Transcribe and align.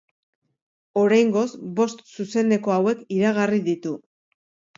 Oraingoz 1.01 1.43
bost 1.81 2.01
zuzeneko 2.15 2.75
hauek 2.79 3.05
iragarri 3.19 3.61
ditu. 3.71 3.95